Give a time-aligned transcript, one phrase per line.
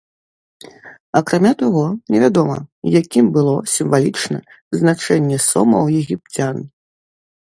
[1.19, 1.83] Акрамя таго,
[2.15, 2.57] невядома,
[3.01, 4.39] якім было сімвалічна
[4.79, 6.57] значэнне сома ў егіпцян.